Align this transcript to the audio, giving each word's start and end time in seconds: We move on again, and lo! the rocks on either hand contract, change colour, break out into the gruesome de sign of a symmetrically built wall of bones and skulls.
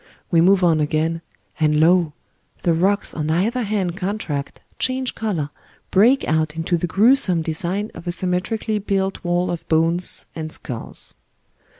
We 0.31 0.41
move 0.41 0.63
on 0.63 0.79
again, 0.79 1.21
and 1.59 1.79
lo! 1.79 2.13
the 2.63 2.73
rocks 2.73 3.13
on 3.13 3.29
either 3.29 3.61
hand 3.61 3.95
contract, 3.95 4.59
change 4.79 5.13
colour, 5.13 5.51
break 5.91 6.27
out 6.27 6.55
into 6.55 6.75
the 6.75 6.87
gruesome 6.87 7.43
de 7.43 7.53
sign 7.53 7.91
of 7.93 8.07
a 8.07 8.11
symmetrically 8.11 8.79
built 8.79 9.23
wall 9.23 9.51
of 9.51 9.67
bones 9.69 10.25
and 10.35 10.51
skulls. 10.51 11.13